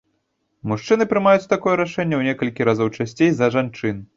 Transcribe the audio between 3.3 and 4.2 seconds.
за жанчын.